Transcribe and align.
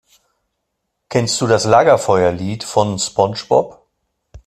Kennst 1.09 1.39
du 1.41 1.45
das 1.45 1.65
Lagerfeuerlied 1.65 2.63
von 2.63 2.97
SpongeBob? 2.97 3.85